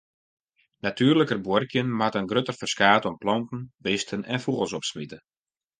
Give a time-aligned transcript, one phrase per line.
[0.87, 5.17] Natuerliker buorkjen moat in grutter ferskaat oan planten, bisten en fûgels opsmite.